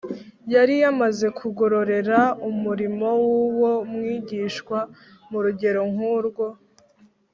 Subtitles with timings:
[0.53, 2.19] yari yamaze kugororera
[2.49, 4.79] umurimo w’uwo mwigishwa
[5.29, 6.47] mu rugero nk’urwo